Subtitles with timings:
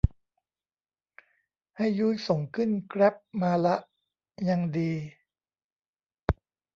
[1.77, 3.75] ให้ยุ้ยส่งขึ้นแกร๊บมาละ
[4.47, 4.91] ยังดี